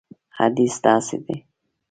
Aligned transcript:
حدیث 0.37 0.75
داسې 0.85 1.17
دی. 1.25 1.37